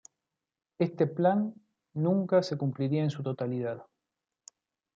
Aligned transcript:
Este 0.79 1.05
plan 1.05 1.53
nunca 1.93 2.41
se 2.41 2.57
cumpliría 2.57 3.03
en 3.03 3.11
su 3.11 3.21
totalidad. 3.21 3.85